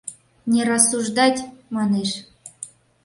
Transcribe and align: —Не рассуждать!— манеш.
—Не 0.51 0.61
рассуждать!— 0.69 1.39
манеш. 1.75 2.11